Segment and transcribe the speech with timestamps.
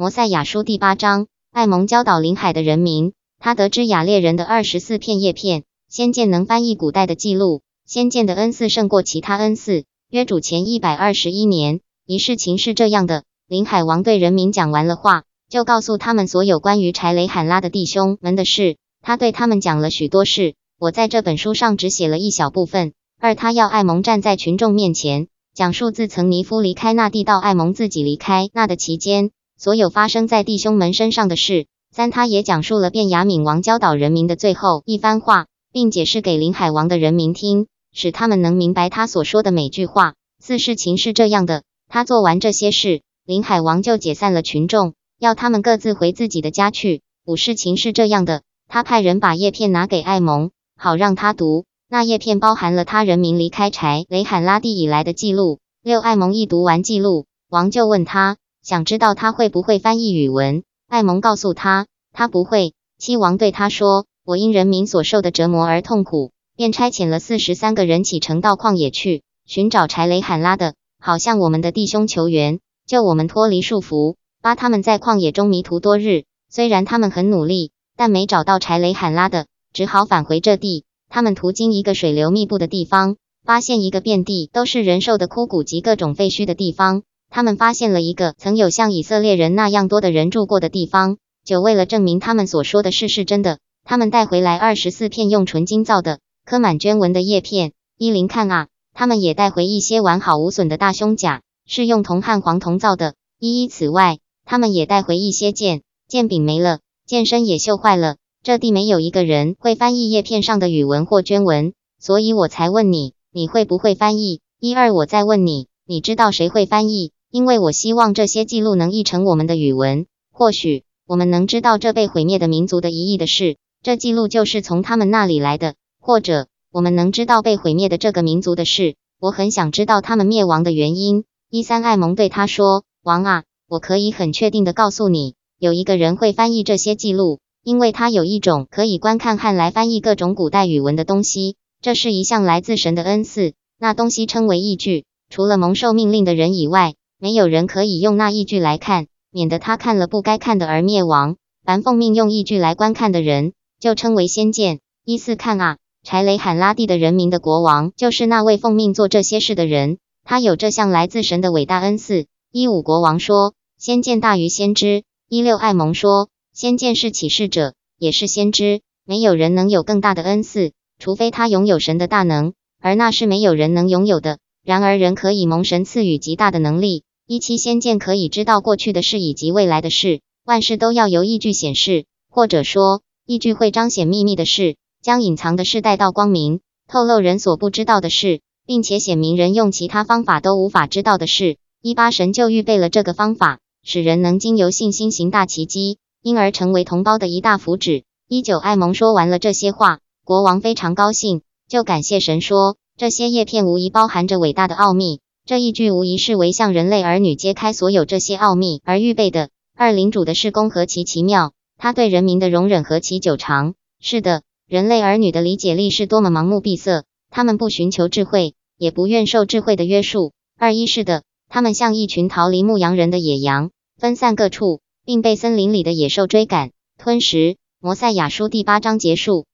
[0.00, 3.12] 摩赛亚书第八章，艾蒙教导临海的人民。
[3.38, 9.84] 他得知雅列人的二十四片叶片，先见能翻译古代的记录，先见的恩赐胜过其他恩赐。
[10.08, 18.78] 约主前一百二十一年，一事情是这样的：临海王对人民讲完了话，就告诉他们所有关于柴雷罕拉的弟兄们的事。
[19.02, 22.94] 他对他们讲了许多事，我在这本书上只写了一小部分。
[23.20, 29.30] 二，他要艾蒙站在群众面前，讲述自曾尼夫离开那地到艾蒙自己离开那的期间，
[29.62, 31.66] 所有发生在弟兄们身上的事。
[31.94, 40.14] 三，他也讲述了便雅悯王教导人民的最后一番话，并解释给临海王的人民听，使他们能明白他所说的每句话。
[40.42, 47.02] 四，事情是这样的，他做完这些事，临海王就解散了群众，要他们各自回自己的家去。
[47.26, 48.40] 五，事情是这样的。
[48.66, 51.66] 他派人把叶片拿给艾蒙，好让他读。
[51.86, 55.58] 那叶片包含了他人民离开柴雷罕拉蒂以来的记录。
[55.82, 58.38] 六艾蒙一读完记录，王就问他，
[58.70, 60.62] 想知道他会不会翻译语文。
[60.86, 62.72] 艾蒙告诉他，他不会。
[63.00, 74.14] 七王对他说：“我因人民所受的折磨而痛苦，便差遣了四十三个人启程到旷野去寻找柴雷罕拉的，好向我们的弟兄求援，救我们脱离束缚。
[74.40, 80.84] 八他们在旷野中迷途多日，虽然他们很努力。”但没找到柴雷罕拉的，只好返回这地。
[81.08, 87.02] 他们途经一个水流密布的地方，发现一个遍地都是人兽的枯骨及各种废墟的地方。
[87.30, 91.16] 他们发现了一个曾有像以色列人那样多的人住过的地方。
[91.44, 97.72] 九，为了证明他们所说的事是真的，他们带回来二十四片用纯金造的、刻满绢纹的叶片。
[97.96, 103.14] 伊林看啊，他们也带回一些完好无损的大胸甲，是用铜和黄铜造的。
[103.38, 106.80] 一一，此外，他们也带回一些剑，剑柄没了。
[107.06, 108.16] 剑身也锈坏了。
[108.42, 114.40] 这地没有一个人会翻译叶片上的语文或绢文，所以我才问你，你会不会翻译？
[114.58, 117.12] 一二，我再问你，你知道谁会翻译？
[117.32, 123.56] 因为我希望这些记录能译成我们的语文，或许我们能知道这被毁灭的民族的一役的事。
[123.82, 128.96] 这记录就是从他们那里来的，或者我们能知道被毁灭的这个民族的事。
[129.20, 131.24] 我很想知道他们灭亡的原因。
[131.50, 141.56] 伊三艾蒙对他说：“王啊，我可以很确定的告诉你。”有一个人会翻译这些记录，因为他有一种可以观看汉来翻译各种古代语文的东西。
[141.80, 145.04] 这是一项来自神的恩赐，那东西称为译句。
[145.28, 151.36] 除了蒙受命令的人以外，没有人可以用那一句来看，免得他看了不该看的而灭亡。
[151.62, 154.80] 凡奉命用一句来观看的人，就称为先见。
[155.04, 162.24] 依次看啊，柴雷罕拉蒂的人民的国王，就是那位奉命做这些事的人，他有这项来自神的伟大恩赐。
[162.50, 165.02] 一五国王说，先见大于先知。
[165.28, 168.80] 一六艾蒙说：“先见是启示者，也是先知。
[169.04, 174.38] 没有人能有更大的恩赐，除非他拥有神的大能，而那是没有人能拥有的。
[174.64, 177.04] 然而人可以蒙神赐予极大的能力。
[177.30, 186.58] 一期仙剑可以知道过去的事以及未来的事，万事都要由依据显示，或者说依据会彰显秘密的事，将隐藏的事带到光明，
[186.88, 191.56] 透露人所不知道的事，并且显明人用其他方法都无法知道的事。
[191.80, 198.02] 一八神就预备了这个方法。”使人能经由信心行大奇迹，因而成为同胞的一大福祉。
[198.26, 213.74] 一九艾蒙说完了这些话，国王非常高兴，就感谢神说：“这些叶片无疑包含着伟大的奥秘，这一句无疑是为向人类儿女揭开所有这些奥秘而预备的。”二领主的事工何其奇妙，他对人民的容忍何其久长。
[214.00, 220.34] 是的，人类儿女的理解力是多么盲目闭塞，他们不寻求智慧，也不愿受智慧的约束。
[220.56, 221.24] 二一是的。
[221.48, 227.56] 他们像一群逃离牧羊人的野羊，分散各处，并被森林里的野兽追赶、吞食。
[227.80, 229.46] 摩赛亚书第八章结束。